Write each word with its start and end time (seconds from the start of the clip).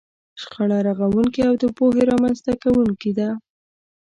شخړه 0.41 0.77
رغونکې 0.87 1.41
او 1.49 1.53
د 1.61 1.63
پوهې 1.77 2.03
رامنځته 2.11 2.51
کوونکې 2.63 3.11
ده. 3.19 3.29